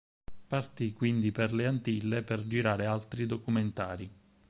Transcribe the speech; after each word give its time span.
Partì 0.47 0.93
quindi 0.93 1.31
per 1.31 1.53
le 1.53 1.67
Antille 1.67 2.23
per 2.23 2.47
girare 2.47 2.87
altri 2.87 3.27
documentari. 3.27 4.09